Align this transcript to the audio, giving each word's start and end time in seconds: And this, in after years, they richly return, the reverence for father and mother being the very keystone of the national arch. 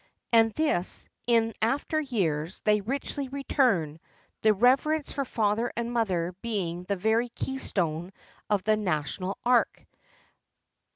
And 0.33 0.51
this, 0.53 1.07
in 1.27 1.53
after 1.61 2.01
years, 2.01 2.61
they 2.61 2.81
richly 2.81 3.27
return, 3.27 3.99
the 4.41 4.51
reverence 4.51 5.11
for 5.11 5.25
father 5.25 5.71
and 5.77 5.93
mother 5.93 6.33
being 6.41 6.85
the 6.85 6.95
very 6.95 7.29
keystone 7.29 8.11
of 8.49 8.63
the 8.63 8.77
national 8.77 9.37
arch. 9.45 9.85